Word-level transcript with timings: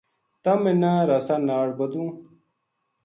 تم 0.43 0.57
منا 0.63 0.93
رسا 1.09 1.35
ناڑ 1.47 1.67
بدھوں 1.77 2.09